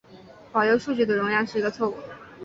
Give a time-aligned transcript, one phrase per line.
[0.51, 1.95] 保留数据的容量是一个错误。